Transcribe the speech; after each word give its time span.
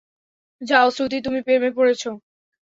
যাও 0.61 0.87
শ্রুতি 0.91 1.17
তুমি 1.21 1.39
প্রেমে 1.45 1.69
পড়েছো? 1.77 2.09